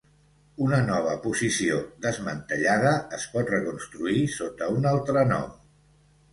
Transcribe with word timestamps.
Una 0.67 0.77
nova 0.85 1.11
posició 1.25 1.77
desmantellada 2.07 2.95
es 3.19 3.29
pot 3.37 3.55
reconstruir 3.57 4.27
sota 4.41 4.73
un 4.81 4.93
altre 4.97 5.29
nom. 5.37 5.49